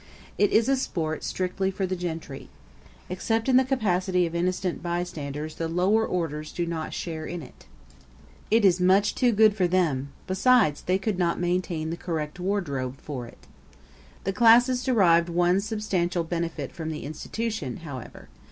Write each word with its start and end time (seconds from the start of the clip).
It 0.39 0.51
is 0.51 0.67
a 0.67 0.75
sport 0.75 1.23
strictly 1.23 1.69
for 1.69 1.85
the 1.85 1.95
gentry. 1.95 2.49
Except 3.07 3.47
in 3.47 3.55
the 3.57 3.63
capacity 3.63 4.25
of 4.25 4.33
innocent 4.33 4.81
bystanders 4.81 5.53
the 5.57 5.67
lower 5.67 6.03
orders 6.07 6.51
do 6.51 6.65
not 6.65 6.91
share 6.95 7.27
in 7.27 7.43
it. 7.43 7.67
It 8.49 8.65
is 8.65 8.81
much 8.81 9.13
too 9.13 9.31
good 9.31 9.55
for 9.55 9.67
them; 9.67 10.09
besides, 10.25 10.81
they 10.81 10.97
could 10.97 11.19
not 11.19 11.39
maintain 11.39 11.91
the 11.91 11.97
correct 11.97 12.39
wardrobe 12.39 12.99
for 12.99 13.27
it. 13.27 13.45
The 14.23 14.33
classes 14.33 14.83
derive 14.83 15.29
one 15.29 15.61
substantial 15.61 16.23
benefit 16.23 16.71
from 16.71 16.89
the 16.89 17.03
institution 17.03 17.77
however. 17.85 18.27